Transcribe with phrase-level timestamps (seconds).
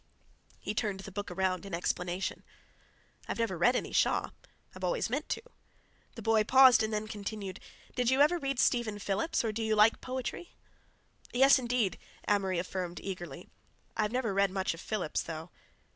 [0.59, 2.43] He turned the book around in explanation.
[3.27, 4.31] "I've never read any Shaw.
[4.73, 5.43] I've always meant to."
[6.15, 7.59] The boy paused and then continued:
[7.95, 10.55] "Did you ever read Stephen Phillips, or do you like poetry?"
[11.33, 13.47] "Yes, indeed," Amory affirmed eagerly.
[13.95, 15.51] "I've never read much of Phillips, though."